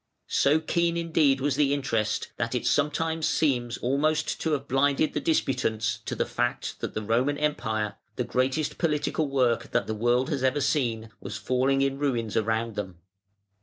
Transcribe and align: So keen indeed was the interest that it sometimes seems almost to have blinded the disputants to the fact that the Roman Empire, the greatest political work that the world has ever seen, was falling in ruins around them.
So 0.29 0.59
keen 0.59 0.97
indeed 0.97 1.39
was 1.39 1.55
the 1.57 1.75
interest 1.75 2.29
that 2.37 2.55
it 2.55 2.65
sometimes 2.65 3.27
seems 3.29 3.77
almost 3.77 4.41
to 4.41 4.53
have 4.53 4.67
blinded 4.67 5.13
the 5.13 5.19
disputants 5.21 5.99
to 6.05 6.15
the 6.15 6.25
fact 6.25 6.79
that 6.79 6.95
the 6.95 7.03
Roman 7.03 7.37
Empire, 7.37 7.97
the 8.15 8.23
greatest 8.23 8.79
political 8.79 9.29
work 9.29 9.69
that 9.69 9.85
the 9.85 9.93
world 9.93 10.29
has 10.31 10.41
ever 10.41 10.59
seen, 10.59 11.11
was 11.19 11.37
falling 11.37 11.83
in 11.83 11.99
ruins 11.99 12.35
around 12.35 12.73
them. 12.75 12.97